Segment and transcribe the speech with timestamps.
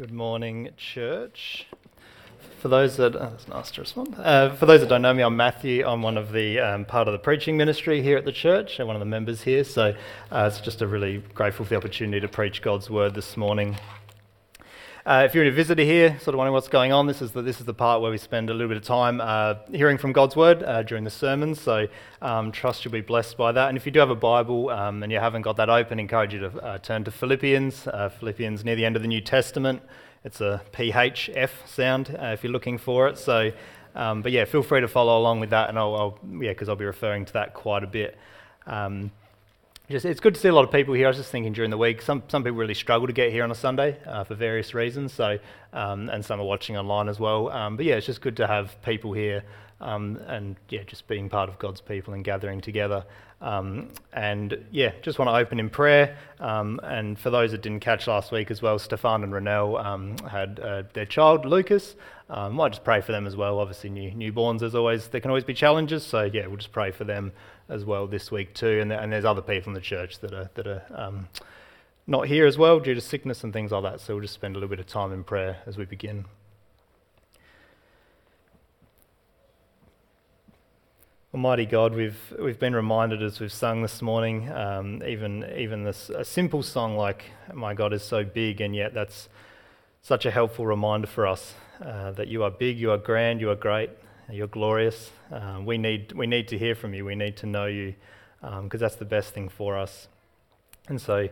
[0.00, 1.66] Good morning, church.
[2.60, 4.14] For those that oh, that's nice to respond.
[4.16, 5.86] Uh, for those that don't know me, I'm Matthew.
[5.86, 8.80] I'm one of the um, part of the preaching ministry here at the church.
[8.80, 9.62] I'm one of the members here.
[9.62, 9.94] So
[10.32, 13.76] uh, it's just a really grateful for the opportunity to preach God's word this morning.
[15.06, 17.40] Uh, if you're a visitor here, sort of wondering what's going on, this is the,
[17.40, 20.12] this is the part where we spend a little bit of time uh, hearing from
[20.12, 21.58] God's word uh, during the sermons.
[21.58, 21.86] So
[22.20, 23.68] um, trust you'll be blessed by that.
[23.68, 26.34] And if you do have a Bible um, and you haven't got that open, encourage
[26.34, 27.86] you to uh, turn to Philippians.
[27.86, 29.80] Uh, Philippians near the end of the New Testament.
[30.22, 33.16] It's a PHF sound uh, if you're looking for it.
[33.16, 33.52] So,
[33.94, 36.68] um, but yeah, feel free to follow along with that, and I'll, I'll yeah, because
[36.68, 38.18] I'll be referring to that quite a bit.
[38.66, 39.12] Um,
[39.90, 41.06] just, it's good to see a lot of people here.
[41.06, 43.42] I was just thinking during the week, some, some people really struggle to get here
[43.42, 45.12] on a Sunday uh, for various reasons.
[45.12, 45.38] So,
[45.72, 47.50] um, and some are watching online as well.
[47.50, 49.42] Um, but yeah, it's just good to have people here,
[49.80, 53.04] um, and yeah, just being part of God's people and gathering together.
[53.40, 56.16] Um, and yeah, just want to open in prayer.
[56.38, 60.18] Um, and for those that didn't catch last week as well, Stefan and Renelle um,
[60.18, 61.96] had uh, their child Lucas.
[62.30, 63.58] Um, might just pray for them as well.
[63.58, 66.06] Obviously, new, newborns, as always, there can always be challenges.
[66.06, 67.32] So yeah, we'll just pray for them
[67.68, 68.78] as well this week too.
[68.80, 71.28] And, and there's other people in the church that are that are um,
[72.06, 74.00] not here as well due to sickness and things like that.
[74.00, 76.24] So we'll just spend a little bit of time in prayer as we begin.
[81.34, 86.10] Almighty God, we've we've been reminded as we've sung this morning, um, even even this
[86.10, 89.28] a simple song like "My God is so big," and yet that's
[90.00, 93.50] such a helpful reminder for us uh, that you are big, you are grand, you
[93.50, 93.90] are great,
[94.30, 95.10] you're glorious.
[95.30, 97.04] Um, we, need, we need to hear from you.
[97.04, 97.94] We need to know you
[98.40, 100.08] because um, that's the best thing for us.
[100.88, 101.28] And so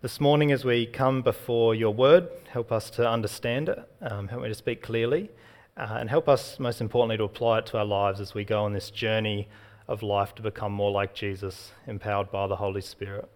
[0.00, 4.42] this morning, as we come before your word, help us to understand it, um, help
[4.42, 5.30] me to speak clearly,
[5.76, 8.64] uh, and help us, most importantly, to apply it to our lives as we go
[8.64, 9.48] on this journey
[9.88, 13.28] of life to become more like Jesus, empowered by the Holy Spirit.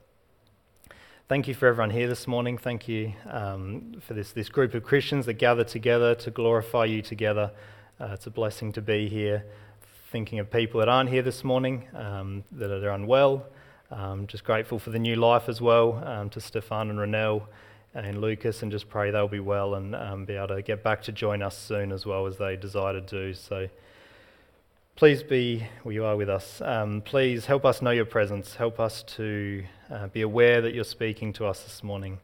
[1.29, 2.57] Thank you for everyone here this morning.
[2.57, 7.03] Thank you um, for this, this group of Christians that gather together to glorify you
[7.03, 7.51] together.
[7.99, 9.45] Uh, it's a blessing to be here,
[10.13, 13.45] thinking of people that aren't here this morning, um, that are unwell.
[13.91, 17.43] Um, just grateful for the new life as well um, to Stefan and Renelle
[17.93, 21.03] and Lucas, and just pray they'll be well and um, be able to get back
[21.03, 23.35] to join us soon as well as they desire to do.
[23.35, 23.67] So
[24.97, 26.63] please be where you are with us.
[26.63, 28.55] Um, please help us know your presence.
[28.55, 32.19] Help us to uh, be aware that you're speaking to us this morning.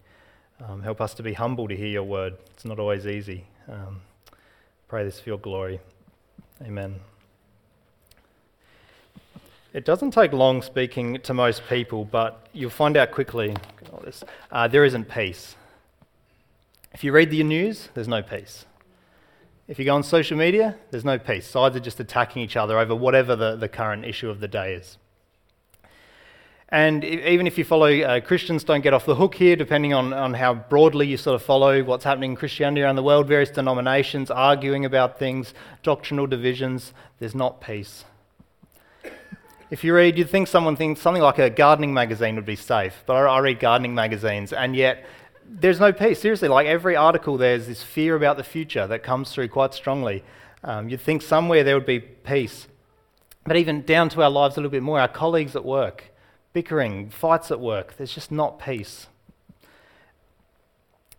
[0.58, 2.38] Um, help us to be humble to hear your word.
[2.54, 3.44] It's not always easy.
[3.68, 4.00] Um,
[4.88, 5.80] Pray this for your glory.
[6.62, 6.96] Amen.
[9.72, 13.56] It doesn't take long speaking to most people, but you'll find out quickly
[14.50, 15.56] uh, there isn't peace.
[16.92, 18.66] If you read the news, there's no peace.
[19.68, 21.46] If you go on social media, there's no peace.
[21.46, 24.74] Sides are just attacking each other over whatever the, the current issue of the day
[24.74, 24.98] is.
[26.68, 30.14] And even if you follow uh, Christians, don't get off the hook here, depending on,
[30.14, 33.50] on how broadly you sort of follow what's happening in Christianity around the world, various
[33.50, 35.52] denominations arguing about things,
[35.82, 38.06] doctrinal divisions, there's not peace.
[39.70, 43.04] If you read, you'd think someone thinks something like a gardening magazine would be safe,
[43.04, 45.04] but I, I read gardening magazines, and yet
[45.46, 46.20] there's no peace.
[46.20, 50.24] Seriously, like every article, there's this fear about the future that comes through quite strongly.
[50.64, 52.66] Um, you'd think somewhere there would be peace.
[53.44, 56.12] But even down to our lives a little bit more, our colleagues at work,
[56.52, 57.96] bickering, fights at work.
[57.96, 59.08] There's just not peace.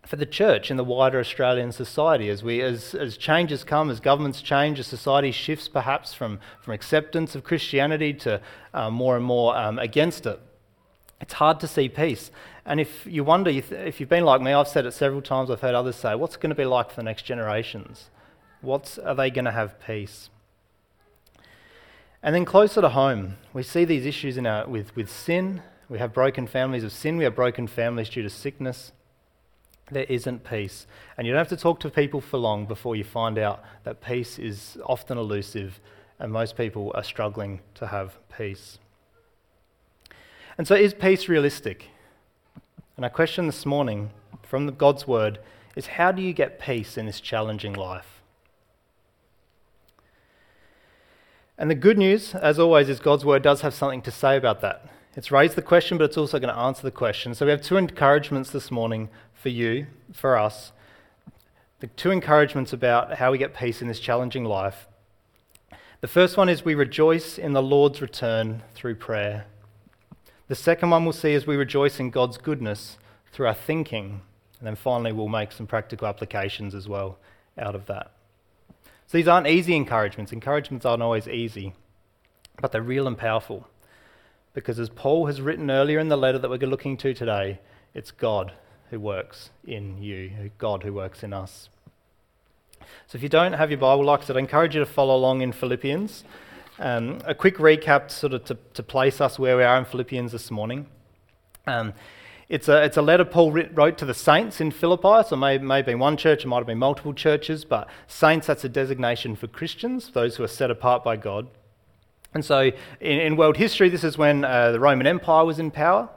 [0.06, 4.00] For the church in the wider Australian society, as, we, as, as changes come, as
[4.00, 8.42] governments change, as society shifts perhaps from, from acceptance of Christianity to
[8.74, 10.40] uh, more and more um, against it,
[11.22, 12.32] it's hard to see peace.
[12.66, 15.60] And if you wonder, if you've been like me, I've said it several times, I've
[15.60, 18.10] heard others say, what's going to be like for the next generations?
[18.62, 20.30] What's, are they going to have peace?
[22.22, 25.62] And then closer to home, we see these issues in our, with, with sin.
[25.90, 27.18] We have broken families of sin.
[27.18, 28.94] We have broken families due to sickness.
[29.92, 30.88] There isn't peace.
[31.18, 34.00] And you don't have to talk to people for long before you find out that
[34.00, 35.82] peace is often elusive,
[36.18, 38.80] and most people are struggling to have peace.
[40.58, 41.90] And so, is peace realistic?
[42.96, 44.12] And our question this morning
[44.44, 45.40] from God's Word
[45.76, 48.22] is how do you get peace in this challenging life?
[51.58, 54.62] And the good news, as always, is God's word does have something to say about
[54.62, 54.86] that.
[55.16, 57.36] It's raised the question, but it's also going to answer the question.
[57.36, 60.72] So we have two encouragements this morning for you, for us.
[61.80, 64.88] The two encouragements about how we get peace in this challenging life.
[66.02, 69.46] The first one is we rejoice in the Lord's return through prayer.
[70.48, 72.98] The second one we'll see is we rejoice in God's goodness
[73.32, 74.22] through our thinking.
[74.60, 77.18] And then finally, we'll make some practical applications as well
[77.58, 78.12] out of that.
[79.08, 80.32] So these aren't easy encouragements.
[80.32, 81.74] Encouragements aren't always easy,
[82.62, 83.68] but they're real and powerful.
[84.54, 87.60] Because as Paul has written earlier in the letter that we're looking to today,
[87.94, 88.54] it's God
[88.90, 91.70] who works in you, God who works in us.
[93.08, 95.16] So if you don't have your Bible, like I said, I encourage you to follow
[95.16, 96.24] along in Philippians.
[96.84, 100.34] Um, a quick recap, sort of to, to place us where we are in Philippians
[100.34, 100.88] this morning.
[101.66, 101.94] Um,
[102.50, 105.26] it's a, it's a letter Paul wrote to the saints in Philippi.
[105.26, 107.88] So it may, may have been one church, it might have been multiple churches, but
[108.08, 111.48] saints, that's a designation for Christians, those who are set apart by God.
[112.34, 112.64] And so
[113.00, 116.10] in, in world history, this is when uh, the Roman Empire was in power.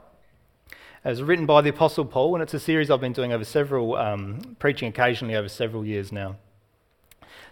[1.05, 3.45] It was written by the Apostle Paul, and it's a series I've been doing over
[3.45, 6.35] several, um, preaching occasionally over several years now.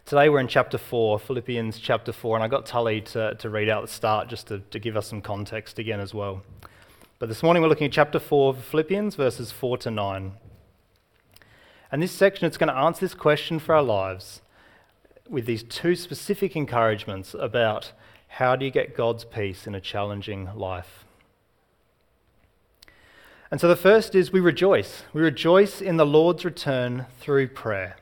[0.05, 3.69] Today we're in chapter 4, Philippians chapter 4, and I got Tully to, to read
[3.69, 6.43] out the start just to, to give us some context again as well.
[7.17, 10.33] But this morning we're looking at chapter 4 of Philippians, verses 4 to 9.
[11.91, 14.43] And this section, is going to answer this question for our lives
[15.27, 17.91] with these two specific encouragements about
[18.27, 21.03] how do you get God's peace in a challenging life.
[23.49, 25.01] And so the first is we rejoice.
[25.13, 27.95] We rejoice in the Lord's return through prayer.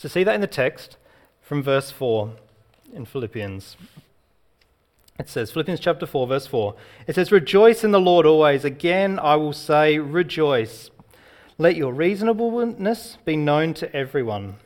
[0.00, 0.96] So see that in the text
[1.42, 2.32] from verse 4
[2.94, 3.76] in Philippians.
[5.18, 6.74] It says, Philippians chapter 4, verse 4,
[7.06, 8.64] it says, Rejoice in the Lord always.
[8.64, 10.90] Again, I will say, Rejoice.
[11.58, 14.56] Let your reasonableness be known to everyone.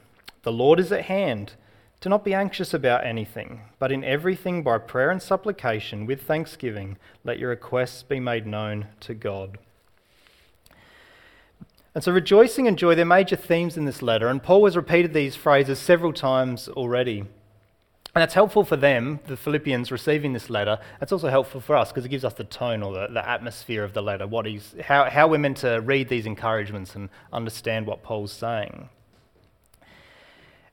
[0.44, 1.54] The Lord is at hand.
[2.00, 6.96] Do not be anxious about anything, but in everything by prayer and supplication with thanksgiving,
[7.24, 9.58] let your requests be made known to God.
[11.94, 15.14] And so, rejoicing and joy, they're major themes in this letter, and Paul has repeated
[15.14, 17.20] these phrases several times already.
[18.14, 20.78] And that's helpful for them, the Philippians receiving this letter.
[21.00, 23.82] It's also helpful for us because it gives us the tone or the, the atmosphere
[23.82, 27.86] of the letter, what he's, how, how we're meant to read these encouragements and understand
[27.86, 28.88] what Paul's saying.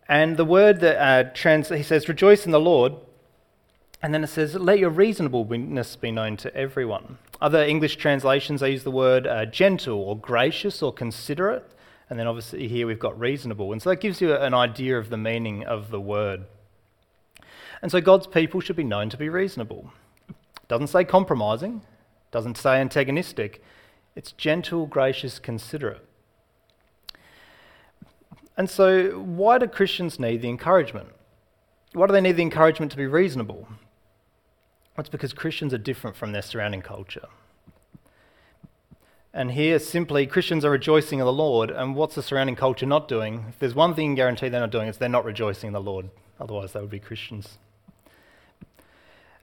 [0.08, 2.94] And the word that uh, trans, he says, rejoice in the Lord,
[4.04, 7.18] and then it says, let your reasonableness be known to everyone.
[7.42, 11.66] Other English translations, they use the word uh, gentle or gracious or considerate.
[12.10, 13.72] And then obviously here we've got reasonable.
[13.72, 16.46] And so that gives you an idea of the meaning of the word.
[17.82, 19.92] And so God's people should be known to be reasonable.
[20.68, 21.82] Doesn't say compromising,
[22.32, 23.64] doesn't say antagonistic.
[24.16, 26.06] It's gentle, gracious, considerate.
[28.58, 31.10] And so, why do Christians need the encouragement?
[31.94, 33.68] Why do they need the encouragement to be reasonable?
[34.98, 37.28] It's because Christians are different from their surrounding culture.
[39.34, 43.08] And here, simply, Christians are rejoicing in the Lord, and what's the surrounding culture not
[43.08, 43.46] doing?
[43.48, 45.74] If there's one thing you can guarantee they're not doing, it's they're not rejoicing in
[45.74, 46.10] the Lord.
[46.40, 47.58] Otherwise, they would be Christians.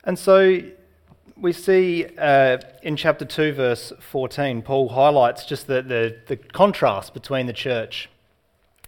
[0.05, 0.61] And so
[1.37, 7.15] we see uh, in chapter 2, verse 14, Paul highlights just the, the, the contrast
[7.15, 8.11] between the church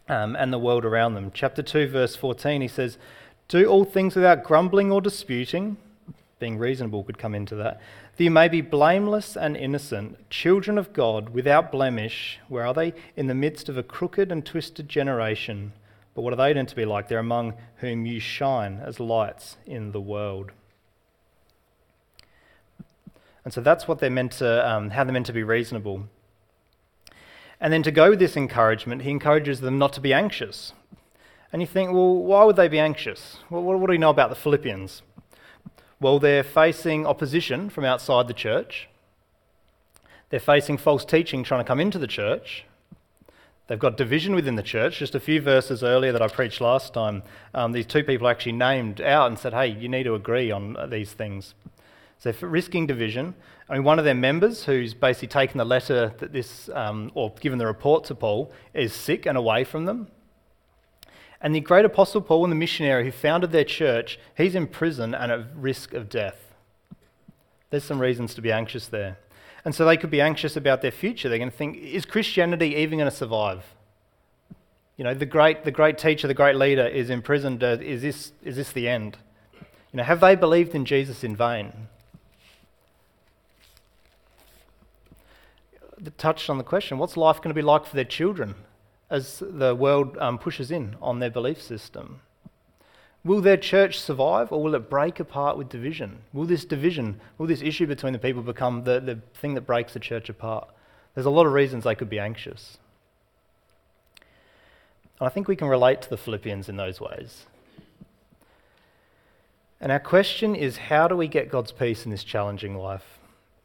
[0.09, 1.31] um, and the world around them.
[1.33, 2.99] Chapter 2, verse 14, he says,
[3.49, 5.79] Do all things without grumbling or disputing.
[6.41, 7.81] Being reasonable could come into that.
[8.17, 12.41] That you may be blameless and innocent, children of God, without blemish.
[12.49, 12.95] Where are they?
[13.15, 15.73] In the midst of a crooked and twisted generation.
[16.15, 17.09] But what are they meant to be like?
[17.09, 20.51] They're among whom you shine as lights in the world.
[23.45, 26.05] And so that's what they're meant to, um, how they're meant to be reasonable.
[27.61, 30.73] And then to go with this encouragement, he encourages them not to be anxious.
[31.53, 33.39] And you think, well, why would they be anxious?
[33.51, 35.03] Well, what do we know about the Philippians?
[36.01, 38.89] Well, they're facing opposition from outside the church.
[40.31, 42.65] They're facing false teaching trying to come into the church.
[43.67, 44.99] They've got division within the church.
[44.99, 48.53] Just a few verses earlier that I preached last time, um, these two people actually
[48.53, 51.55] named out and said, hey, you need to agree on these things.
[52.19, 53.35] So, for risking division,
[53.69, 57.33] I mean, one of their members, who's basically taken the letter that this, um, or
[57.41, 60.09] given the report to Paul, is sick and away from them.
[61.41, 65.15] And the great apostle Paul and the missionary who founded their church, he's in prison
[65.15, 66.55] and at risk of death.
[67.71, 69.19] There's some reasons to be anxious there.
[69.65, 71.29] And so they could be anxious about their future.
[71.29, 73.65] They're going to think, is Christianity even going to survive?
[74.97, 77.63] You know, the great, the great teacher, the great leader is imprisoned.
[77.63, 79.17] Is, this, is this the end?
[79.93, 81.73] You know, have they believed in Jesus in vain?
[86.17, 88.55] touched on the question what's life going to be like for their children
[89.11, 92.21] as the world um, pushes in on their belief system?
[93.23, 96.21] Will their church survive or will it break apart with division?
[96.33, 99.93] Will this division, will this issue between the people become the, the thing that breaks
[99.93, 100.69] the church apart?
[101.15, 102.79] There's a lot of reasons they could be anxious.
[105.19, 107.45] And I think we can relate to the Philippians in those ways.
[109.83, 113.20] And our question is how do we get God's peace in this challenging life?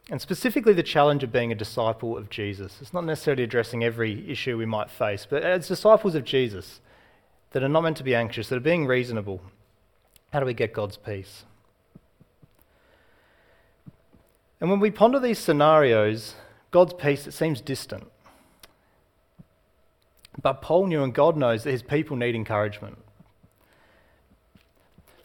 [0.10, 2.78] And specifically, the challenge of being a disciple of Jesus.
[2.80, 6.80] It's not necessarily addressing every issue we might face, but as disciples of Jesus
[7.52, 9.42] that are not meant to be anxious, that are being reasonable,
[10.32, 11.46] how do we get God's peace?
[14.62, 16.36] And when we ponder these scenarios,
[16.70, 18.12] God's peace, it seems distant.
[20.42, 22.98] But Paul knew and God knows that his people need encouragement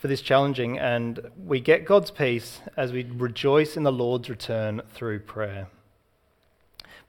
[0.00, 4.80] for this challenging, and we get God's peace as we rejoice in the Lord's return
[4.94, 5.68] through prayer.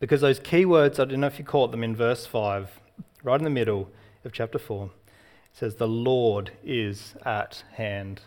[0.02, 2.82] Because those key words, I don't know if you caught them in verse 5,
[3.24, 3.90] right in the middle
[4.26, 4.92] of chapter 4, it
[5.54, 8.24] says, The Lord is at hand.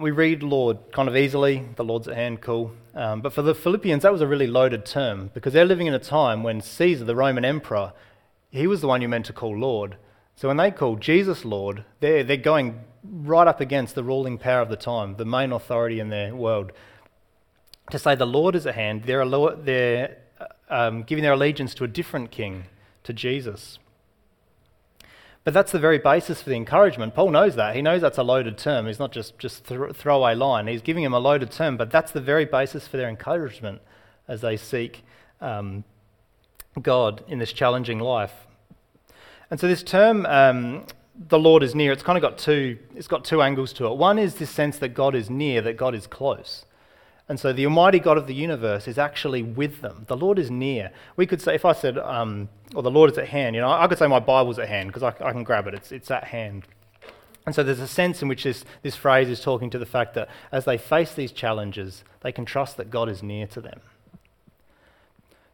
[0.00, 2.72] We read Lord kind of easily, the Lord's at hand, cool.
[2.94, 5.92] Um, but for the Philippians, that was a really loaded term because they're living in
[5.92, 7.92] a time when Caesar, the Roman emperor,
[8.50, 9.96] he was the one you meant to call Lord.
[10.36, 14.60] So when they call Jesus Lord, they're, they're going right up against the ruling power
[14.60, 16.72] of the time, the main authority in their world.
[17.90, 19.26] To say the Lord is at hand, they're,
[19.56, 20.18] they're
[20.68, 22.64] um, giving their allegiance to a different king,
[23.04, 23.78] to Jesus.
[25.44, 27.14] But that's the very basis for the encouragement.
[27.14, 27.76] Paul knows that.
[27.76, 28.88] He knows that's a loaded term.
[28.88, 30.66] He's not just just th- throwaway line.
[30.66, 33.80] He's giving him a loaded term, but that's the very basis for their encouragement
[34.26, 35.04] as they seek
[35.40, 35.84] um,
[36.82, 38.45] God in this challenging life.
[39.50, 40.86] And so this term, um,
[41.28, 43.96] the Lord is near, it's kind of got two, it's got two angles to it.
[43.96, 46.64] One is this sense that God is near, that God is close.
[47.28, 50.04] And so the Almighty God of the universe is actually with them.
[50.06, 50.92] The Lord is near.
[51.16, 53.70] We could say, if I said, um, or the Lord is at hand, you know,
[53.70, 56.10] I could say my Bible's at hand because I, I, can grab it, it's, it's
[56.10, 56.66] at hand.
[57.44, 60.14] And so there's a sense in which this, this phrase is talking to the fact
[60.14, 63.80] that as they face these challenges, they can trust that God is near to them.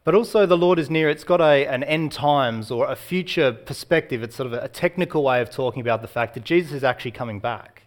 [0.05, 1.09] But also, the Lord is near.
[1.09, 4.23] It's got a, an end times or a future perspective.
[4.23, 7.13] It's sort of a, technical way of talking about the fact that Jesus is actually
[7.13, 7.83] coming back.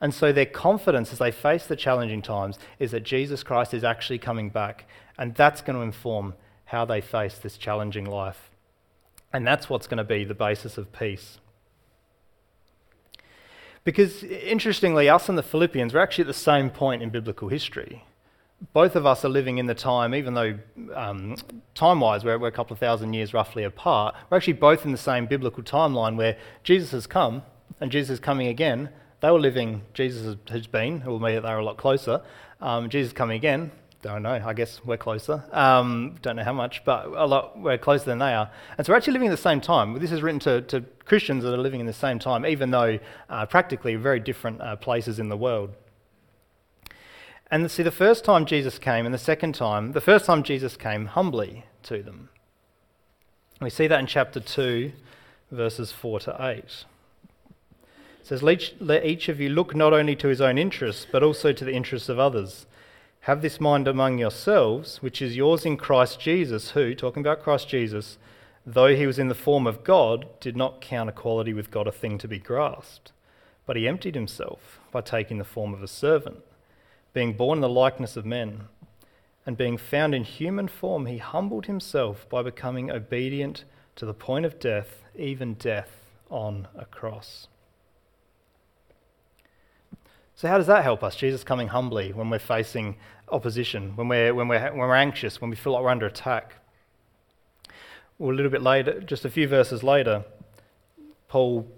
[0.00, 3.84] And so, their confidence as they face the challenging times is that Jesus Christ is
[3.84, 4.86] actually coming back.
[5.16, 6.34] And that's going to inform
[6.66, 8.50] how they face this challenging life.
[9.32, 11.38] And that's what's going to be the basis of peace.
[13.84, 18.04] Because, interestingly, us and the Philippians are actually at the same point in biblical history
[18.72, 20.58] both of us are living in the time, even though
[20.94, 21.36] um,
[21.74, 24.92] time wise we're, we're, a couple of thousand years roughly apart, we're actually both in
[24.92, 27.42] the same biblical timeline where Jesus has come
[27.80, 28.88] and Jesus is coming again.
[29.20, 32.22] They were living, Jesus has been, it will or maybe they were a lot closer.
[32.60, 33.70] Um, Jesus coming again,
[34.02, 35.42] don't know, I guess we're closer.
[35.50, 38.50] Um, don't know how much, but a lot, we're closer than they are.
[38.76, 39.98] And so we're actually living at the same time.
[39.98, 42.98] This is written to, to Christians that are living in the same time, even though
[43.30, 45.70] uh, practically very different uh, places in the world.
[47.54, 50.76] And see, the first time Jesus came and the second time, the first time Jesus
[50.76, 52.28] came humbly to them.
[53.60, 54.90] We see that in chapter 2,
[55.52, 56.56] verses 4 to 8.
[56.56, 56.84] It
[58.24, 61.64] says, Let each of you look not only to his own interests, but also to
[61.64, 62.66] the interests of others.
[63.20, 67.68] Have this mind among yourselves, which is yours in Christ Jesus, who, talking about Christ
[67.68, 68.18] Jesus,
[68.66, 71.92] though he was in the form of God, did not count equality with God a
[71.92, 73.12] thing to be grasped,
[73.64, 76.42] but he emptied himself by taking the form of a servant
[77.14, 78.64] being born in the likeness of men.
[79.46, 83.64] And being found in human form, he humbled himself by becoming obedient
[83.96, 85.90] to the point of death, even death
[86.30, 87.46] on a cross.
[90.34, 91.14] So, how does that help us?
[91.14, 92.96] Jesus coming humbly when we're facing
[93.28, 96.54] opposition, when we're, when we're, when we're anxious, when we feel like we're under attack.
[98.18, 100.24] Well, a little bit later, just a few verses later,
[101.28, 101.68] Paul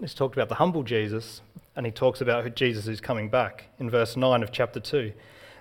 [0.00, 1.40] has talked about the humble Jesus,
[1.76, 5.12] and he talks about Jesus who's coming back in verse 9 of chapter 2.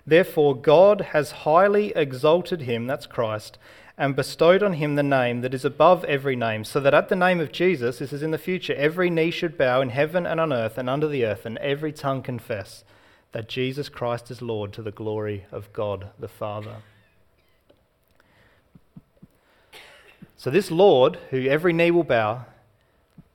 [0.07, 3.57] Therefore, God has highly exalted him, that's Christ,
[3.97, 7.15] and bestowed on him the name that is above every name, so that at the
[7.15, 10.39] name of Jesus, this is in the future, every knee should bow in heaven and
[10.39, 12.83] on earth and under the earth, and every tongue confess
[13.31, 16.77] that Jesus Christ is Lord to the glory of God the Father.
[20.37, 22.45] So, this Lord, who every knee will bow,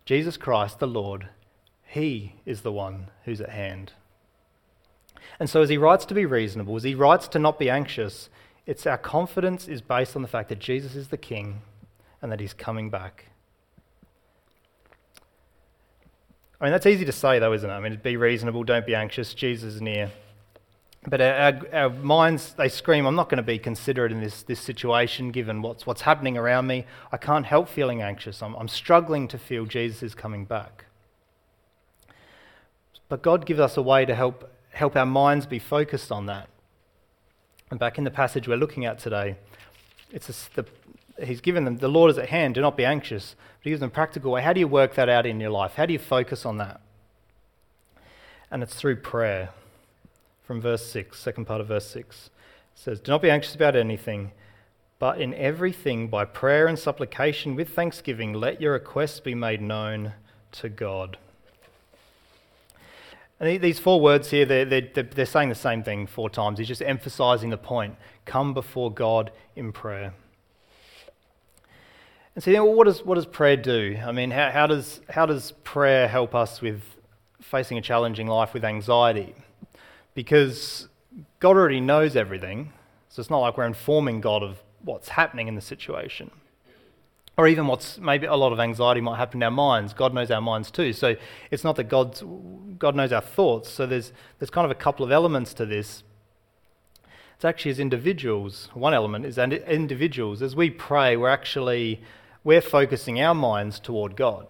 [0.04, 1.28] Jesus Christ the Lord,
[1.90, 3.92] he is the one who's at hand.
[5.40, 8.30] And so, as he writes to be reasonable, as he writes to not be anxious,
[8.64, 11.62] it's our confidence is based on the fact that Jesus is the King
[12.22, 13.30] and that he's coming back.
[16.60, 17.72] I mean, that's easy to say, though, isn't it?
[17.72, 20.12] I mean, be reasonable, don't be anxious, Jesus is near.
[21.08, 24.60] But our, our, minds, they scream, I'm not going to be considerate in this, this
[24.60, 26.84] situation given what's, what's happening around me.
[27.10, 28.42] I can't help feeling anxious.
[28.42, 30.84] I'm, I'm struggling to feel Jesus is coming back.
[33.10, 36.48] But God gives us a way to help, help our minds be focused on that.
[37.70, 39.36] And back in the passage we're looking at today,
[40.12, 40.66] it's a, the,
[41.26, 43.34] He's given them, the Lord is at hand, do not be anxious.
[43.58, 44.42] But He gives them a practical way.
[44.42, 45.74] How do you work that out in your life?
[45.74, 46.80] How do you focus on that?
[48.48, 49.50] And it's through prayer.
[50.44, 52.26] From verse 6, second part of verse 6.
[52.26, 52.30] It
[52.76, 54.30] says, Do not be anxious about anything,
[55.00, 60.12] but in everything, by prayer and supplication with thanksgiving, let your requests be made known
[60.52, 61.18] to God.
[63.40, 66.58] And these four words here, they're, they're, they're saying the same thing four times.
[66.58, 70.12] He's just emphasizing the point come before God in prayer.
[72.34, 73.98] And so, well, what, does, what does prayer do?
[74.04, 76.82] I mean, how, how, does, how does prayer help us with
[77.40, 79.34] facing a challenging life with anxiety?
[80.14, 80.88] Because
[81.40, 82.72] God already knows everything,
[83.08, 86.30] so it's not like we're informing God of what's happening in the situation
[87.36, 89.94] or even what's maybe a lot of anxiety might happen in our minds.
[89.94, 90.92] God knows our minds too.
[90.92, 91.16] So
[91.50, 92.22] it's not that God's,
[92.78, 93.70] God knows our thoughts.
[93.70, 96.02] So there's, there's kind of a couple of elements to this.
[97.34, 102.02] It's actually as individuals, one element is that individuals, as we pray, we're actually,
[102.44, 104.46] we're focusing our minds toward God.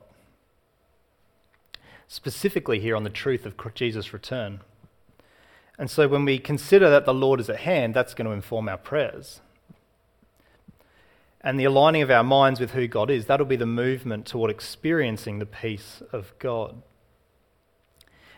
[2.09, 4.61] Specifically here on the truth of Jesus' return.
[5.79, 8.69] And so when we consider that the Lord is at hand, that's going to inform
[8.69, 9.41] our prayers
[11.43, 14.51] and the aligning of our minds with who God is, that'll be the movement toward
[14.51, 16.83] experiencing the peace of God.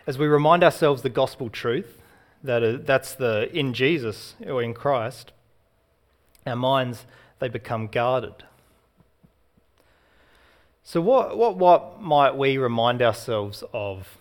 [0.07, 1.99] As we remind ourselves the gospel truth,
[2.45, 5.33] that that's the in Jesus or in Christ,
[6.47, 7.07] our minds
[7.39, 8.45] they become guarded.
[10.85, 14.19] So what, what, what might we remind ourselves of?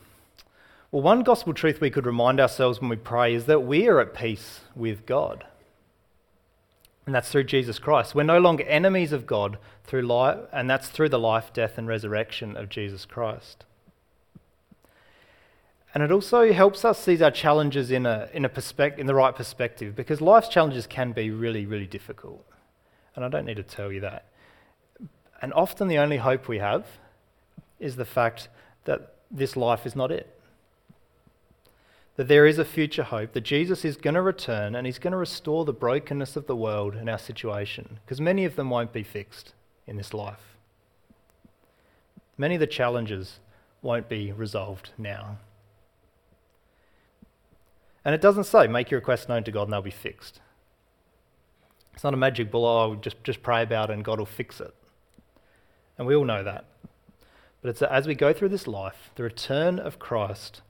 [0.92, 4.00] Well, one gospel truth we could remind ourselves when we pray is that we are
[4.00, 5.46] at peace with God.
[7.06, 8.14] And that's through Jesus Christ.
[8.14, 11.88] We're no longer enemies of God through life, and that's through the life, death, and
[11.88, 13.66] resurrection of Jesus Christ.
[15.94, 19.16] And it also helps us see our challenges in, a, in, a perspective, in the
[19.16, 22.46] right perspective because life's challenges can be really, really difficult.
[23.16, 24.28] And I don't need to tell you that.
[25.42, 26.86] And often the only hope we have
[27.80, 28.48] is the fact
[28.86, 30.41] that this life is not it
[32.22, 35.10] that there is a future hope, that Jesus is going to return and he's going
[35.10, 38.94] to restore the brokenness of the world and our situation, because many of them won't
[38.94, 39.54] be fixed
[39.88, 40.56] in this life.
[42.38, 43.40] Many of the challenges
[43.82, 45.40] won't be resolved now.
[48.06, 50.42] And it doesn't say, make your requests known to God and they'll be fixed.
[51.96, 54.62] It's not a magic bullet, oh, just, just pray about it and God will fix
[54.62, 54.76] it.
[55.98, 56.66] And we all know that.
[57.64, 60.62] But it's as we go through this life, the return of Christ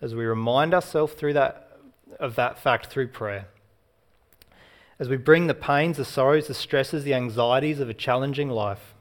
[0.00, 1.78] as we remind ourselves through that,
[2.20, 3.48] of that fact through prayer,
[4.98, 8.94] as we bring the pains, the sorrows, the stresses, the anxieties of a challenging life,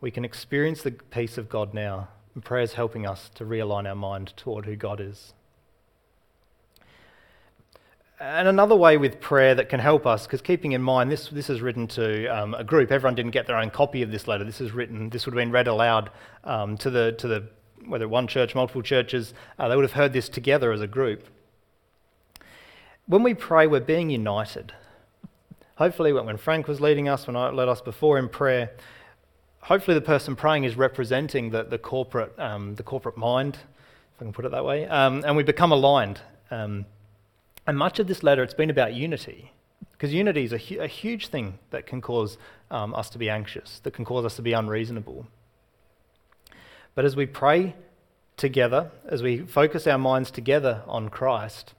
[0.00, 2.08] we can experience the peace of God now.
[2.34, 5.32] And prayer is helping us to realign our mind toward who God is.
[8.20, 11.48] And another way with prayer that can help us, because keeping in mind this, this
[11.48, 14.44] is written to um, a group, everyone didn't get their own copy of this letter.
[14.44, 16.10] This is written, this would have been read aloud
[16.44, 17.48] um, to, the, to the
[17.86, 21.24] whether one church, multiple churches, uh, they would have heard this together as a group.
[23.06, 24.72] When we pray, we're being united.
[25.76, 28.70] Hopefully, when Frank was leading us, when I led us before in prayer,
[29.60, 34.24] hopefully the person praying is representing the, the, corporate, um, the corporate mind, if I
[34.24, 36.20] can put it that way, um, and we become aligned.
[36.50, 36.86] Um,
[37.66, 39.52] and much of this letter, it's been about unity,
[39.92, 42.36] because unity is a, hu- a, huge thing that can cause
[42.70, 45.26] um, us to be anxious, that can cause us to be unreasonable.
[46.94, 47.74] But as we pray
[48.36, 51.74] together, as we focus our minds together on Christ,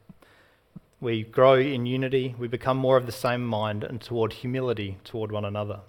[1.00, 5.32] we grow in unity, we become more of the same mind and toward humility toward
[5.32, 5.80] one another.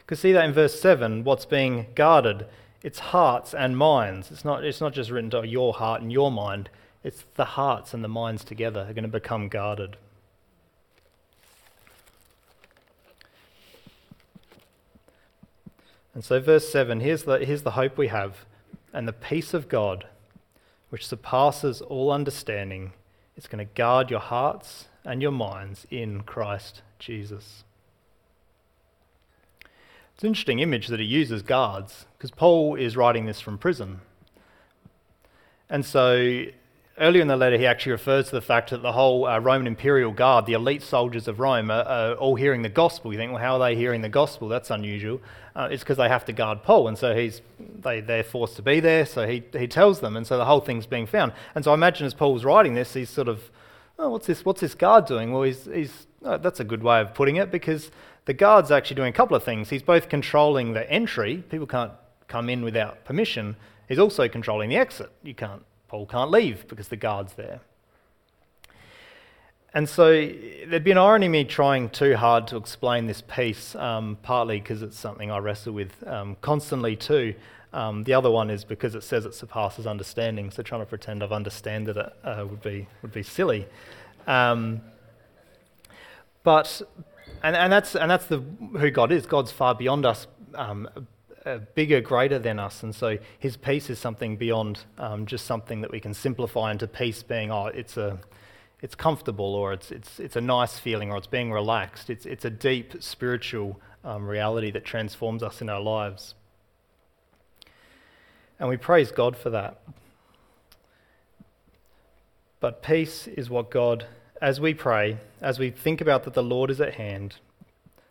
[0.00, 2.46] Because see that in verse 7, what's being guarded,
[2.82, 4.30] it's hearts and minds.
[4.30, 6.68] It's not, it's not just written to your heart and your mind,
[7.02, 9.96] it's the hearts and the minds together are going to become guarded.
[16.14, 18.44] And so, verse 7 here's the, here's the hope we have,
[18.92, 20.06] and the peace of God,
[20.88, 22.92] which surpasses all understanding,
[23.36, 27.64] is going to guard your hearts and your minds in Christ Jesus.
[30.14, 34.00] It's an interesting image that he uses guards, because Paul is writing this from prison.
[35.70, 36.44] And so
[37.00, 39.66] Earlier in the letter, he actually refers to the fact that the whole uh, Roman
[39.66, 43.10] imperial guard, the elite soldiers of Rome, are, are, all hearing the gospel.
[43.10, 44.48] You think, well, how are they hearing the gospel?
[44.48, 45.18] That's unusual.
[45.56, 48.62] Uh, it's because they have to guard Paul, and so he's, they, they're forced to
[48.62, 51.32] be there, so he, he tells them, and so the whole thing's being found.
[51.54, 53.50] And so I imagine as Paul's writing this, he's sort of,
[53.98, 55.32] oh, what's this, what's this guard doing?
[55.32, 57.90] Well, he's, he's oh, that's a good way of putting it, because
[58.26, 59.70] the guard's actually doing a couple of things.
[59.70, 61.92] He's both controlling the entry, people can't
[62.28, 63.56] come in without permission,
[63.88, 65.10] he's also controlling the exit.
[65.22, 67.58] You can't Paul can't leave because the guard's there.
[69.74, 70.12] And so
[70.68, 74.82] there'd be an irony me trying too hard to explain this peace, um, partly because
[74.82, 77.34] it's something I wrestle with um, constantly too.
[77.72, 81.24] Um, the other one is because it says it surpasses understanding, so trying to pretend
[81.24, 83.66] I've understood it uh, would, be, would be silly.
[84.28, 84.82] Um,
[86.44, 86.82] but,
[87.42, 88.38] and, and, that's, and that's the,
[88.78, 89.26] who God is.
[89.26, 90.88] God's far beyond us um,
[91.74, 95.90] bigger, greater than us, and so His peace is something beyond um, just something that
[95.90, 98.18] we can simplify into peace being, oh, it's a,
[98.82, 102.10] it's comfortable, or it's it's it's a nice feeling, or it's being relaxed.
[102.10, 106.34] It's it's a deep spiritual um, reality that transforms us in our lives,
[108.58, 109.80] and we praise God for that.
[112.60, 114.06] But peace is what God,
[114.42, 117.36] as we pray, as we think about that the Lord is at hand,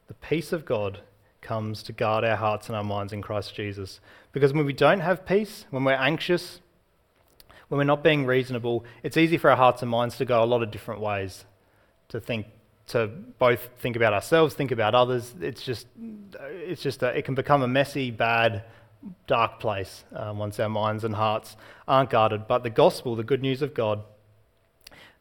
[0.08, 1.02] the peace of God
[1.42, 4.00] comes to guard our hearts and our minds in Christ Jesus.
[4.32, 6.62] Because when we don't have peace, when we're anxious,
[7.68, 10.46] when we're not being reasonable, it's easy for our hearts and minds to go a
[10.46, 11.46] lot of different ways.
[12.10, 12.48] To think,
[12.88, 15.34] to both think about ourselves, think about others.
[15.40, 15.88] It's just,
[16.42, 18.64] it's just, a, it can become a messy, bad,
[19.28, 21.56] dark place um, once our minds and hearts
[21.88, 22.48] aren't guarded.
[22.48, 24.04] But the gospel, the good news of God,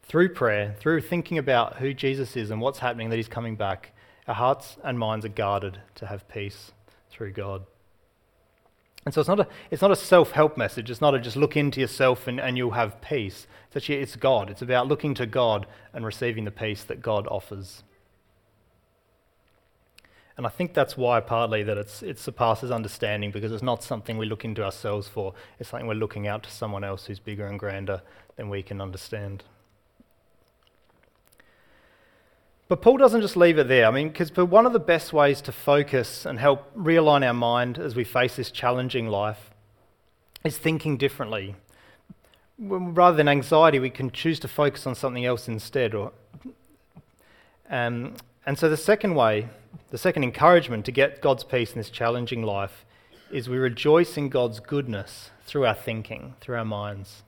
[0.03, 3.93] through prayer, through thinking about who Jesus is and what's happening, that He's coming back,
[4.29, 6.71] our hearts and minds are guarded to have peace
[7.09, 7.65] through God.
[9.03, 10.91] And so it's not a, it's not a self help message.
[10.91, 13.47] It's not a just look into yourself and, and you'll have peace.
[13.67, 14.51] It's actually it's God.
[14.51, 17.81] It's about looking to God and receiving the peace that God offers.
[20.37, 24.19] And I think that's why partly that it's, it surpasses understanding because it's not something
[24.19, 25.33] we look into ourselves for.
[25.59, 28.03] It's something we're looking out to someone else who's bigger and grander
[28.35, 29.43] than we can understand.
[32.69, 33.87] But Paul doesn't just leave it there.
[33.87, 37.79] I mean, because one of the best ways to focus and help realign our mind
[37.79, 39.49] as we face this challenging life
[40.43, 41.55] is thinking differently.
[42.59, 45.95] Rather than anxiety, we can choose to focus on something else instead.
[45.95, 46.11] Or,
[47.71, 48.13] um,
[48.45, 49.49] and so, the second way,
[49.89, 52.85] the second encouragement to get God's peace in this challenging life
[53.31, 57.23] is we rejoice in God's goodness through our thinking, through our minds.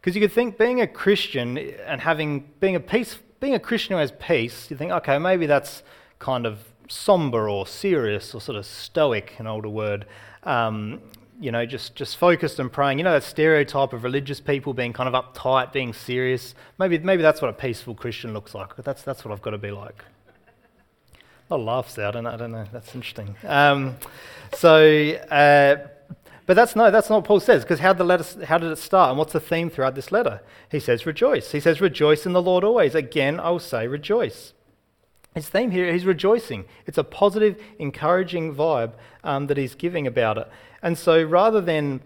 [0.00, 3.94] Because you could think being a Christian and having being a peace, being a Christian
[3.94, 5.82] who has peace, you think, okay, maybe that's
[6.20, 10.06] kind of somber or serious or sort of stoic, an older word.
[10.44, 11.00] Um,
[11.40, 12.98] you know, just, just focused and praying.
[12.98, 16.54] You know, that stereotype of religious people being kind of uptight, being serious.
[16.78, 18.76] Maybe, maybe that's what a peaceful Christian looks like.
[18.76, 20.04] That's, that's what I've got to be like.
[21.50, 22.66] A lot of laughs out, and I don't know.
[22.72, 23.34] That's interesting.
[23.42, 23.96] Um,
[24.54, 24.86] so,
[25.32, 25.88] uh,
[26.46, 28.78] but that's no, that's not what Paul says, because how, the letter, how did it
[28.78, 29.10] start?
[29.10, 30.40] And what's the theme throughout this letter?
[30.70, 31.52] He says, rejoice.
[31.52, 32.94] He says, rejoice in the Lord always.
[32.94, 34.52] Again, I will say, rejoice.
[35.34, 36.66] His theme here, he's rejoicing.
[36.86, 38.92] It's a positive, encouraging vibe
[39.24, 40.48] um, that he's giving about it.
[40.82, 42.00] And so rather than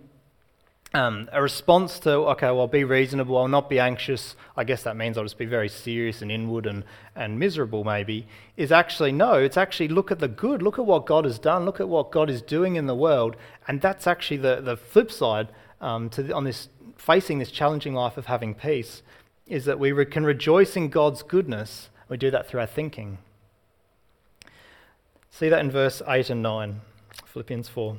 [0.96, 4.96] um, a response to, okay, well, be reasonable, I'll not be anxious, I guess that
[4.96, 9.34] means I'll just be very serious and inward and, and miserable, maybe, is actually no,
[9.34, 12.10] it's actually look at the good, look at what God has done, look at what
[12.10, 13.36] God is doing in the world,
[13.68, 15.48] and that's actually the, the flip side
[15.82, 19.02] um, to, on this facing this challenging life of having peace,
[19.46, 21.90] is that we re- can rejoice in God's goodness.
[22.08, 23.18] We do that through our thinking.
[25.30, 26.80] See that in verse 8 and 9,
[27.26, 27.98] Philippians 4.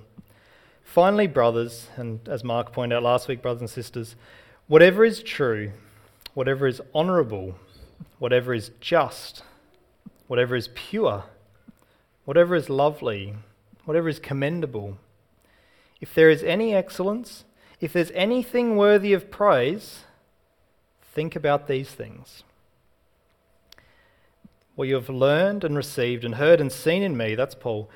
[0.88, 4.16] Finally, brothers, and as Mark pointed out last week, brothers and sisters,
[4.68, 5.70] whatever is true,
[6.34, 7.56] whatever is honourable,
[8.20, 9.44] whatever is just,
[10.28, 11.26] whatever is pure,
[12.24, 13.36] whatever is lovely,
[13.84, 14.98] whatever is commendable,
[16.00, 17.44] if there is any excellence,
[17.82, 20.06] if there's anything worthy of praise,
[21.02, 22.44] think about these things.
[24.76, 27.90] What you have learned and received and heard and seen in me, that's Paul,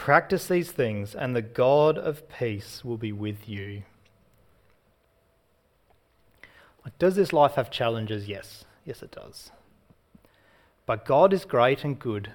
[0.00, 3.82] Practice these things, and the God of peace will be with you.
[6.98, 8.26] Does this life have challenges?
[8.26, 8.64] Yes.
[8.86, 9.50] Yes, it does.
[10.86, 12.32] But God is great and good.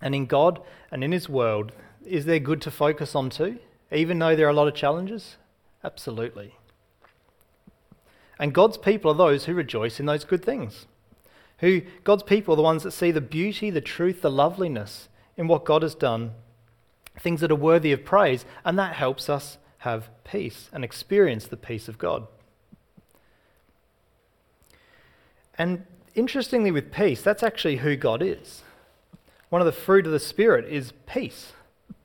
[0.00, 1.72] And in God and in His world,
[2.06, 3.58] is there good to focus on too?
[3.90, 5.38] Even though there are a lot of challenges?
[5.82, 6.54] Absolutely.
[8.38, 10.86] And God's people are those who rejoice in those good things.
[11.58, 15.48] Who God's people are the ones that see the beauty, the truth, the loveliness in
[15.48, 16.32] what God has done,
[17.18, 21.56] things that are worthy of praise, and that helps us have peace and experience the
[21.56, 22.26] peace of God.
[25.56, 28.62] And interestingly, with peace, that's actually who God is.
[29.48, 31.52] One of the fruit of the Spirit is peace.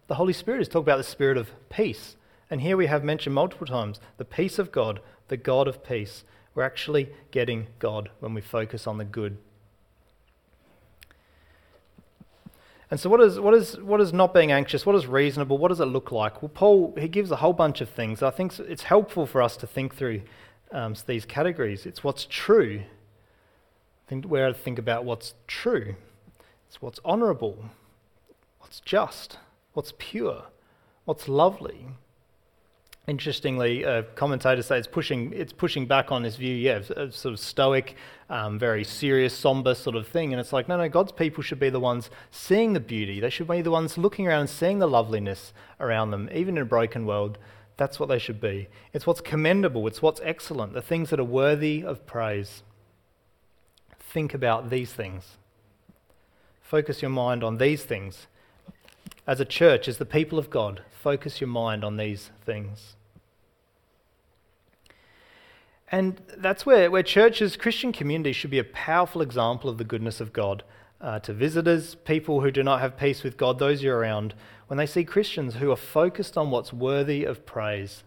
[0.07, 2.15] The Holy Spirit is talking about the Spirit of peace.
[2.49, 6.23] And here we have mentioned multiple times the peace of God, the God of peace.
[6.53, 9.37] We're actually getting God when we focus on the good
[12.93, 14.85] And so, what is, what, is, what is not being anxious?
[14.85, 15.57] What is reasonable?
[15.57, 16.43] What does it look like?
[16.43, 18.21] Well, Paul, he gives a whole bunch of things.
[18.21, 20.21] I think it's helpful for us to think through
[20.71, 21.87] um, these categories.
[21.87, 22.83] It's what's true.
[22.83, 25.95] I think, where to think about what's true.
[26.67, 27.65] It's what's honourable,
[28.59, 29.39] what's just,
[29.73, 30.43] what's pure,
[31.05, 31.87] what's lovely.
[33.05, 37.33] Interestingly, uh, commentators say it's pushing, it's pushing back on this view, yeah, of sort
[37.33, 37.95] of stoic,
[38.29, 40.31] um, very serious, somber sort of thing.
[40.31, 43.19] And it's like, no, no, God's people should be the ones seeing the beauty.
[43.19, 46.63] They should be the ones looking around and seeing the loveliness around them, even in
[46.63, 47.37] a broken world.
[47.75, 48.69] That's what they should be.
[48.93, 52.63] It's what's commendable, it's what's excellent, the things that are worthy of praise.
[53.99, 55.37] Think about these things.
[56.61, 58.27] Focus your mind on these things.
[59.25, 62.95] As a church, as the people of God, focus your mind on these things.
[65.91, 70.19] And that's where, where churches, Christian communities, should be a powerful example of the goodness
[70.19, 70.63] of God
[70.99, 74.33] uh, to visitors, people who do not have peace with God, those you're around,
[74.67, 78.03] when they see Christians who are focused on what's worthy of praise.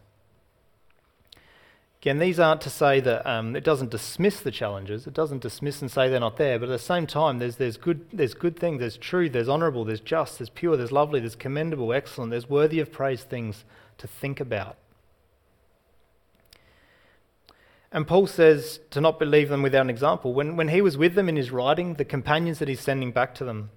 [2.07, 5.09] Again, these aren't to say that um, it doesn't dismiss the challenges.
[5.09, 6.57] It doesn't dismiss and say they're not there.
[6.57, 8.79] But at the same time, there's, there's, good, there's good things.
[8.79, 12.79] There's true, there's honourable, there's just, there's pure, there's lovely, there's commendable, excellent, there's worthy
[12.79, 13.64] of praise things
[13.99, 14.77] to think about.
[17.90, 20.33] And Paul says to not believe them without an example.
[20.33, 23.35] When, when he was with them in his writing, the companions that he's sending back
[23.35, 23.71] to them,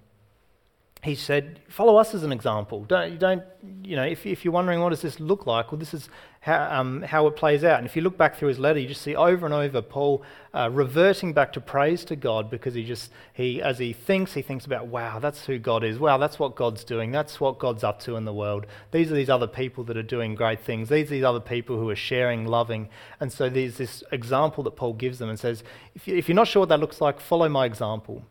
[1.02, 2.84] he said, follow us as an example.
[2.84, 3.42] Don't, you don't,
[3.82, 6.08] you know, if, if you're wondering what does this look like, well, this is
[6.40, 7.78] how, um, how it plays out.
[7.78, 10.22] And if you look back through his letter, you just see over and over Paul
[10.54, 14.40] uh, reverting back to praise to God because he just, he, as he thinks, he
[14.40, 15.98] thinks about, wow, that's who God is.
[15.98, 17.12] Wow, that's what God's doing.
[17.12, 18.64] That's what God's up to in the world.
[18.90, 20.88] These are these other people that are doing great things.
[20.88, 22.88] These are these other people who are sharing, loving.
[23.20, 25.62] And so there's this example that Paul gives them and says,
[25.94, 28.24] if, you, if you're not sure what that looks like, follow my example.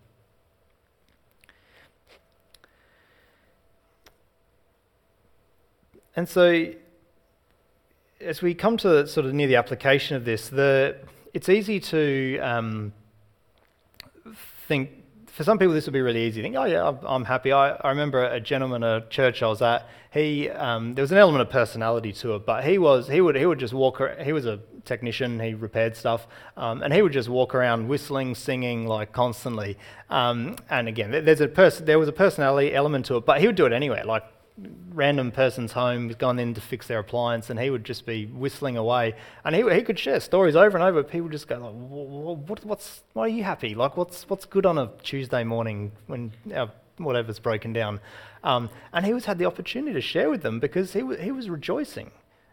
[6.16, 6.74] And so,
[8.22, 10.98] as we come to sort of near the application of this, the,
[11.34, 12.94] it's easy to um,
[14.68, 14.92] think,
[15.28, 16.42] for some people, this would be really easy.
[16.42, 17.54] Think, oh, yeah, I'm happy.
[17.54, 21.12] I, I remember a gentleman at a church I was at, he, um, there was
[21.12, 24.02] an element of personality to it, but he was, he would, he would just walk,
[24.22, 26.28] he was a technician, he repaired stuff,
[26.58, 29.78] um, and he would just walk around whistling, singing, like constantly.
[30.10, 33.48] Um, and again, there's a pers- there was a personality element to it, but he
[33.48, 34.24] would do it anyway, like
[34.94, 38.78] random person's home, gone in to fix their appliance, and he would just be whistling
[38.78, 39.16] away.
[39.44, 41.04] And he, he could share stories over and over.
[41.04, 43.76] People just go like, what, "What's why are you happy?
[43.76, 48.00] Like, what's what's good on a Tuesday morning when our, whatever's broken down?"
[48.44, 51.50] Um, and he was had the opportunity to share with them because he he was
[51.50, 52.12] rejoicing.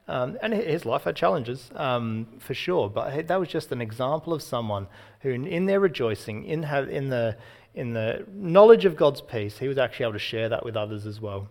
[0.09, 4.33] Um, and his life had challenges um, for sure, but that was just an example
[4.33, 4.87] of someone
[5.23, 7.37] who, in, in their rejoicing, in, in the
[7.75, 11.07] in the knowledge of God's peace, he was actually able to share that with others
[11.07, 11.49] as well.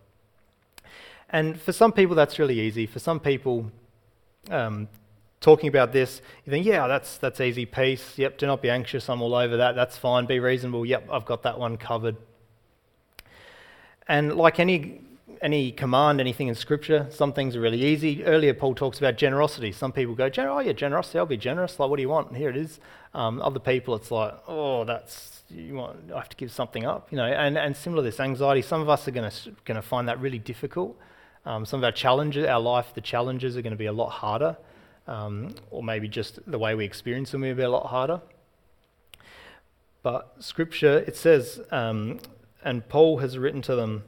[1.36, 2.86] And for some people, that's really easy.
[2.86, 3.70] For some people,
[4.50, 4.88] um,
[5.42, 8.18] talking about this, you think, yeah, that's, that's easy peace.
[8.18, 9.10] Yep, do not be anxious.
[9.10, 9.76] I'm all over that.
[9.76, 10.28] That's fine.
[10.28, 10.86] Be reasonable.
[10.86, 12.16] Yep, I've got that one covered.
[14.08, 15.02] And like any,
[15.42, 18.24] any command, anything in Scripture, some things are really easy.
[18.24, 19.74] Earlier, Paul talks about generosity.
[19.74, 21.78] Some people go, oh, yeah, generosity, I'll be generous.
[21.82, 22.30] Like, what do you want?
[22.30, 22.80] And here it is.
[23.14, 27.12] Um, other people, it's like, oh, that's, you want, I have to give something up,
[27.12, 27.26] you know.
[27.26, 30.40] And, and similar to this, anxiety, some of us are going to find that really
[30.40, 30.98] difficult.
[31.46, 34.10] Um, some of our challenges, our life, the challenges are going to be a lot
[34.10, 34.58] harder,
[35.08, 38.22] um, or maybe just the way we experience them will be a lot harder.
[40.02, 42.20] But Scripture, it says, um,
[42.64, 44.04] and Paul has written to them,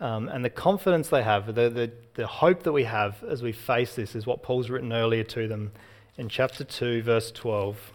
[0.00, 3.52] um, and the confidence they have, the, the, the hope that we have as we
[3.52, 5.72] face this, is what Paul's written earlier to them
[6.18, 7.92] in chapter 2, verse 12.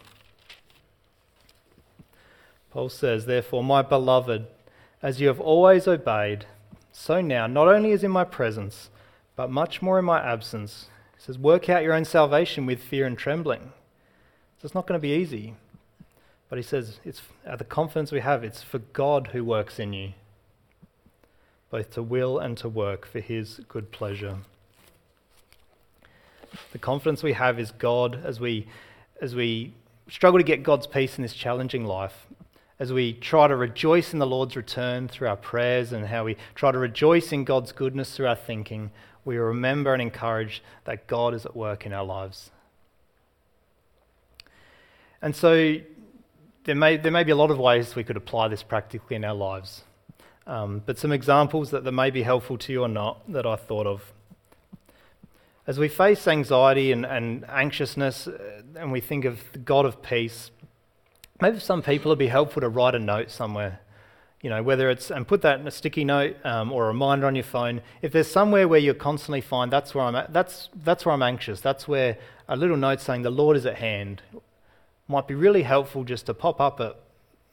[2.71, 4.47] Paul says, Therefore, my beloved,
[5.01, 6.45] as you have always obeyed,
[6.93, 8.89] so now, not only is in my presence,
[9.35, 13.07] but much more in my absence, he says, work out your own salvation with fear
[13.07, 13.73] and trembling.
[14.59, 15.55] So it's not going to be easy.
[16.49, 19.91] But he says, it's at the confidence we have, it's for God who works in
[19.91, 20.13] you,
[21.71, 24.37] both to will and to work for his good pleasure.
[26.71, 28.67] The confidence we have is God as we,
[29.19, 29.73] as we
[30.07, 32.27] struggle to get God's peace in this challenging life
[32.79, 36.37] as we try to rejoice in the Lord's return through our prayers and how we
[36.55, 38.91] try to rejoice in God's goodness through our thinking,
[39.25, 42.51] we remember and encourage that God is at work in our lives.
[45.21, 45.77] And so
[46.65, 49.23] there may, there may be a lot of ways we could apply this practically in
[49.23, 49.83] our lives.
[50.45, 53.55] Um, but some examples that, that may be helpful to you or not that I
[53.55, 54.11] thought of.
[55.65, 60.01] As we face anxiety and, and anxiousness uh, and we think of the God of
[60.01, 60.51] peace,
[61.43, 63.81] maybe for some people it'd be helpful to write a note somewhere.
[64.41, 67.27] You know, whether it's, and put that in a sticky note um, or a reminder
[67.27, 67.81] on your phone.
[68.01, 71.21] If there's somewhere where you constantly find that's where I'm at, that's, that's where I'm
[71.21, 74.21] anxious, that's where a little note saying the Lord is at hand
[75.07, 76.97] might be really helpful just to pop up at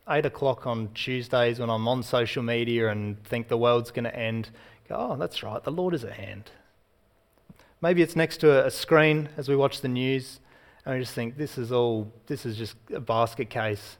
[0.08, 4.16] 8 o'clock on Tuesdays when I'm on social media and think the world's going to
[4.16, 4.50] end.
[4.88, 6.50] Go, oh, that's right, the Lord is at hand.
[7.80, 10.39] Maybe it's next to a screen as we watch the news
[10.84, 13.98] and we just think, this is all, this is just a basket case.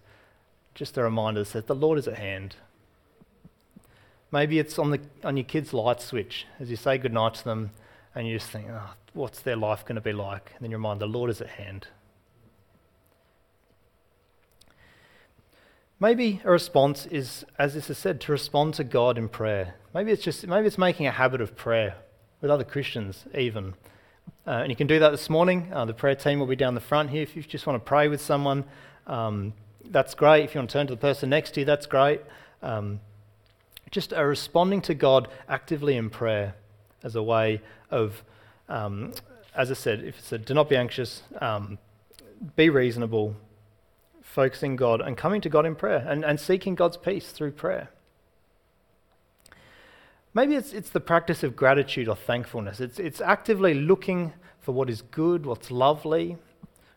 [0.74, 2.56] Just a reminder that the Lord is at hand.
[4.32, 7.70] Maybe it's on, the, on your kid's light switch as you say goodnight to them
[8.14, 10.52] and you just think, oh, what's their life going to be like?
[10.54, 11.88] And then you remind the Lord is at hand.
[15.98, 19.74] Maybe a response is, as this is said, to respond to God in prayer.
[19.92, 21.96] Maybe it's just maybe it's making a habit of prayer
[22.40, 23.74] with other Christians, even.
[24.46, 25.70] Uh, and you can do that this morning.
[25.72, 27.22] Uh, the prayer team will be down the front here.
[27.22, 28.64] If you just want to pray with someone,
[29.06, 29.52] um,
[29.84, 30.44] that's great.
[30.44, 32.20] If you want to turn to the person next to you, that's great.
[32.62, 33.00] Um,
[33.90, 36.54] just uh, responding to God actively in prayer
[37.02, 38.22] as a way of,
[38.68, 39.12] um,
[39.54, 41.78] as I said, if it said, do not be anxious, um,
[42.56, 43.36] be reasonable,
[44.22, 47.90] focusing God and coming to God in prayer and, and seeking God's peace through prayer.
[50.32, 52.80] Maybe it's, it's the practice of gratitude or thankfulness.
[52.80, 56.36] It's, it's actively looking for what is good, what's lovely,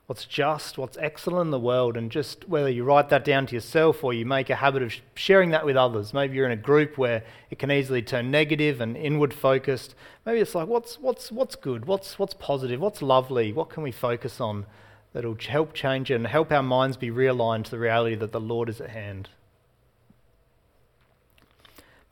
[0.05, 3.55] what's just, what's excellent in the world, and just whether you write that down to
[3.55, 6.13] yourself or you make a habit of sharing that with others.
[6.13, 9.95] Maybe you're in a group where it can easily turn negative and inward focused.
[10.27, 11.85] Maybe it's like, what's, what's, what's good?
[11.85, 12.79] What's, what's positive?
[12.79, 13.51] What's lovely?
[13.51, 14.67] What can we focus on
[15.11, 18.69] that'll help change and help our minds be realigned to the reality that the Lord
[18.69, 19.29] is at hand?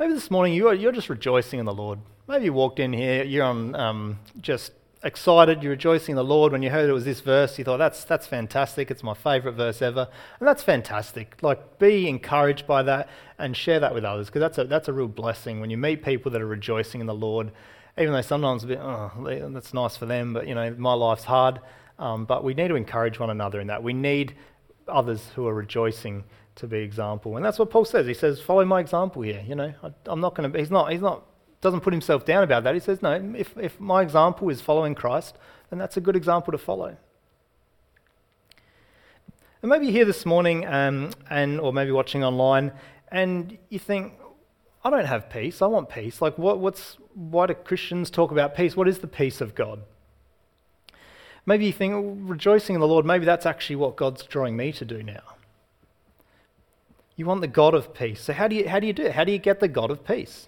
[0.02, 2.00] Maybe this morning you are, you're just rejoicing in the Lord.
[2.28, 4.72] Maybe you walked in here, you're on, um, just
[5.04, 6.52] excited, you're rejoicing in the Lord.
[6.52, 8.90] When you heard it was this verse, you thought, that's, that's fantastic.
[8.90, 10.08] It's my favourite verse ever.
[10.40, 11.38] And that's fantastic.
[11.44, 14.94] Like, be encouraged by that and share that with others because that's a, that's a
[14.94, 17.52] real blessing when you meet people that are rejoicing in the Lord.
[17.96, 19.12] Even though sometimes a bit, oh,
[19.54, 21.60] that's nice for them, but you know, my life's hard.
[22.00, 23.84] Um, but we need to encourage one another in that.
[23.84, 24.36] We need
[24.88, 26.24] others who are rejoicing
[26.56, 27.38] to be example.
[27.38, 28.08] And that's what Paul says.
[28.08, 29.44] He says, follow my example here.
[29.48, 31.24] You know, I, am not going to, he's not, he's not,
[31.62, 32.74] doesn't put himself down about that.
[32.74, 35.38] He says, no, if, if my example is following Christ,
[35.70, 36.98] then that's a good example to follow.
[39.62, 42.72] And maybe you're here this morning um, and, or maybe watching online
[43.12, 44.14] and you think,
[44.84, 45.62] I don't have peace.
[45.62, 46.22] I want peace.
[46.22, 48.76] Like, what, what's, why do Christians talk about peace?
[48.76, 49.82] What is the peace of God?
[51.46, 54.86] Maybe you think, rejoicing in the Lord, maybe that's actually what God's drawing me to
[54.86, 55.22] do now.
[57.22, 58.20] You want the God of peace.
[58.20, 59.12] So, how do you, how do, you do it?
[59.12, 60.48] How do you get the God of peace?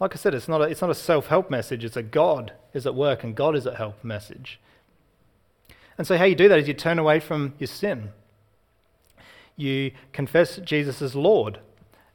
[0.00, 2.52] Like I said, it's not a, it's not a self help message, it's a God
[2.74, 4.58] is at work and God is at help message.
[5.96, 8.10] And so, how you do that is you turn away from your sin.
[9.54, 11.60] You confess Jesus as Lord.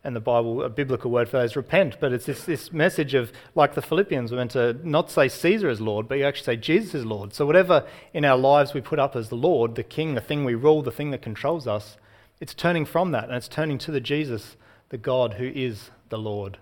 [0.03, 2.01] And the Bible, a biblical word for that is repent.
[2.01, 5.69] But it's this, this message of, like the Philippians, we're meant to not say Caesar
[5.69, 7.33] is Lord, but you actually say Jesus is Lord.
[7.33, 10.43] So, whatever in our lives we put up as the Lord, the King, the thing
[10.43, 11.95] we rule, the thing that controls us,
[12.39, 14.55] it's turning from that and it's turning to the Jesus,
[14.89, 16.59] the God who is the Lord.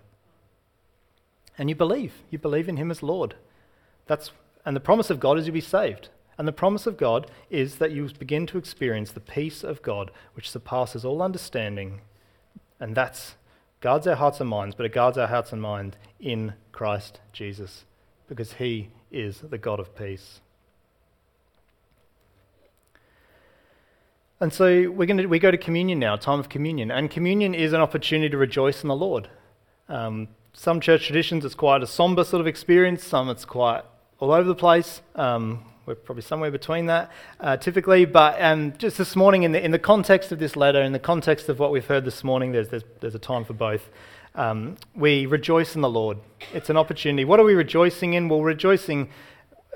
[1.57, 2.13] And you believe.
[2.29, 3.35] You believe in him as Lord.
[4.07, 4.31] That's,
[4.65, 6.09] and the promise of God is you'll be saved.
[6.37, 10.11] And the promise of God is that you begin to experience the peace of God,
[10.33, 12.01] which surpasses all understanding.
[12.79, 13.35] And that's
[13.79, 17.85] guards our hearts and minds, but it guards our hearts and minds in Christ Jesus,
[18.27, 20.41] because he is the God of peace.
[24.41, 26.91] And so we're going to, we go to communion now, time of communion.
[26.91, 29.29] And communion is an opportunity to rejoice in the Lord.
[29.87, 33.03] Um, some church traditions, it's quite a somber sort of experience.
[33.03, 33.83] Some, it's quite
[34.19, 35.01] all over the place.
[35.15, 38.03] Um, we're probably somewhere between that, uh, typically.
[38.05, 40.99] But um, just this morning, in the, in the context of this letter, in the
[40.99, 43.89] context of what we've heard this morning, there's, there's, there's a time for both.
[44.33, 46.17] Um, we rejoice in the Lord.
[46.53, 47.23] It's an opportunity.
[47.23, 48.27] What are we rejoicing in?
[48.27, 49.09] Well, rejoicing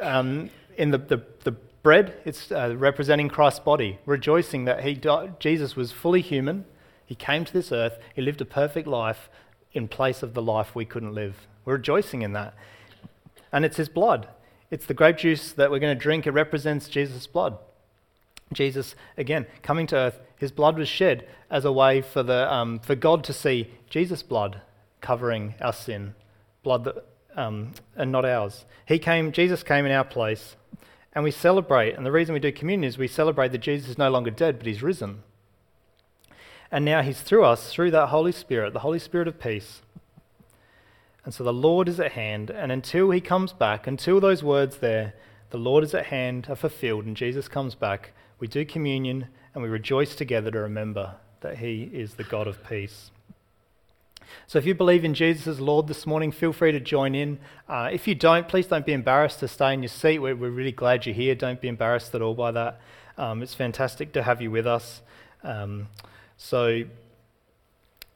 [0.01, 5.39] um, in the, the, the bread, it's uh, representing Christ's body, rejoicing that he died,
[5.39, 6.65] Jesus was fully human.
[7.05, 7.97] He came to this earth.
[8.13, 9.29] He lived a perfect life
[9.73, 11.47] in place of the life we couldn't live.
[11.65, 12.53] We're rejoicing in that.
[13.51, 14.27] And it's his blood.
[14.71, 16.27] It's the grape juice that we're going to drink.
[16.27, 17.57] It represents Jesus' blood.
[18.53, 22.79] Jesus, again, coming to earth, his blood was shed as a way for, the, um,
[22.79, 24.61] for God to see Jesus' blood
[25.01, 26.15] covering our sin,
[26.63, 28.65] blood that, um, and not ours.
[28.85, 30.55] He came, Jesus came in our place
[31.13, 31.95] and we celebrate.
[31.95, 34.57] And the reason we do communion is we celebrate that Jesus is no longer dead,
[34.57, 35.23] but he's risen.
[36.71, 39.81] And now he's through us, through that Holy Spirit, the Holy Spirit of peace.
[41.25, 42.49] And so the Lord is at hand.
[42.49, 45.13] And until he comes back, until those words there,
[45.49, 49.63] the Lord is at hand, are fulfilled, and Jesus comes back, we do communion and
[49.63, 53.11] we rejoice together to remember that he is the God of peace.
[54.47, 57.39] So if you believe in Jesus as Lord this morning, feel free to join in.
[57.67, 60.19] Uh, if you don't, please don't be embarrassed to stay in your seat.
[60.19, 61.35] We're, we're really glad you're here.
[61.35, 62.81] Don't be embarrassed at all by that.
[63.17, 65.01] Um, it's fantastic to have you with us.
[65.43, 65.87] Um,
[66.37, 66.83] so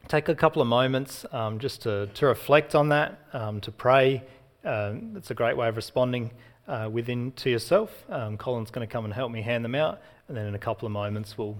[0.08, 4.22] take a couple of moments um, just to, to reflect on that, um, to pray
[4.64, 6.30] um, it's a great way of responding
[6.66, 7.90] uh, within to yourself.
[8.08, 10.58] Um, Colin's going to come and help me hand them out, and then in a
[10.58, 11.56] couple of moments we'll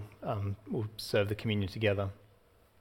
[0.69, 2.09] we'll serve the communion together.